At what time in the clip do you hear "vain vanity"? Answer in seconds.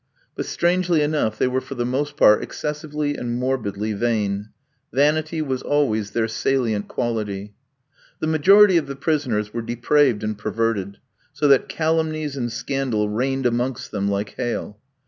3.93-5.43